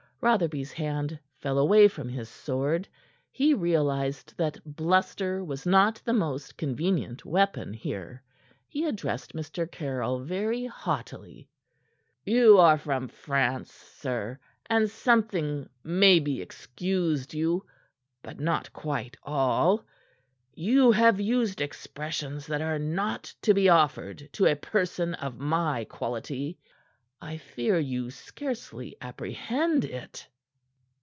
[0.23, 2.87] Rotherby's hand fell away from his sword.
[3.31, 8.21] He realized that bluster was not the most convenient weapon here.
[8.67, 9.65] He addressed Mr.
[9.67, 11.49] Caryll very haughtily.
[12.23, 14.37] "You are from France, sir,
[14.69, 17.65] and something may be excused you.
[18.21, 19.83] But not quite all.
[20.53, 25.83] You have used expressions that are not to be offered to a person of my
[25.85, 26.59] quality.
[27.23, 30.27] I fear you scarcely apprehend it."